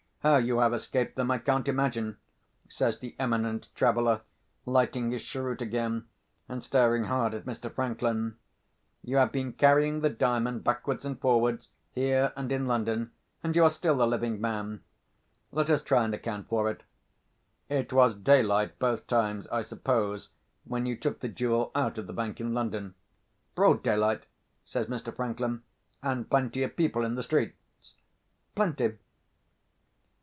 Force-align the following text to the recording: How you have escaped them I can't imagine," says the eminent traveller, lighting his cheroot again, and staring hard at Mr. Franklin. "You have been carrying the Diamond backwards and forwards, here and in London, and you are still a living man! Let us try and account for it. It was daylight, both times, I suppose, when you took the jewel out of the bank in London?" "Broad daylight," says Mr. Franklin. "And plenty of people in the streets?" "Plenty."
How 0.23 0.37
you 0.37 0.59
have 0.59 0.71
escaped 0.71 1.15
them 1.15 1.31
I 1.31 1.39
can't 1.39 1.67
imagine," 1.67 2.17
says 2.69 2.99
the 2.99 3.15
eminent 3.17 3.69
traveller, 3.73 4.21
lighting 4.67 5.09
his 5.09 5.23
cheroot 5.25 5.63
again, 5.63 6.05
and 6.47 6.63
staring 6.63 7.05
hard 7.05 7.33
at 7.33 7.45
Mr. 7.45 7.73
Franklin. 7.73 8.37
"You 9.01 9.17
have 9.17 9.31
been 9.31 9.51
carrying 9.51 10.01
the 10.01 10.11
Diamond 10.11 10.63
backwards 10.63 11.05
and 11.05 11.19
forwards, 11.19 11.69
here 11.91 12.33
and 12.37 12.51
in 12.51 12.67
London, 12.67 13.13
and 13.41 13.55
you 13.55 13.63
are 13.63 13.69
still 13.71 13.99
a 13.99 14.05
living 14.05 14.39
man! 14.39 14.83
Let 15.51 15.71
us 15.71 15.81
try 15.81 16.03
and 16.05 16.13
account 16.13 16.47
for 16.47 16.69
it. 16.69 16.83
It 17.67 17.91
was 17.91 18.13
daylight, 18.15 18.77
both 18.77 19.07
times, 19.07 19.47
I 19.47 19.63
suppose, 19.63 20.29
when 20.65 20.85
you 20.85 20.95
took 20.95 21.21
the 21.21 21.29
jewel 21.29 21.71
out 21.73 21.97
of 21.97 22.05
the 22.05 22.13
bank 22.13 22.39
in 22.39 22.53
London?" 22.53 22.93
"Broad 23.55 23.81
daylight," 23.81 24.27
says 24.65 24.85
Mr. 24.85 25.15
Franklin. 25.15 25.63
"And 26.03 26.29
plenty 26.29 26.61
of 26.61 26.75
people 26.77 27.03
in 27.03 27.15
the 27.15 27.23
streets?" 27.23 27.57
"Plenty." 28.53 28.99